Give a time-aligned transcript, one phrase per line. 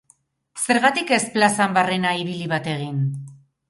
[0.63, 3.03] Zergatik ez plazan barrena ibili bat egin?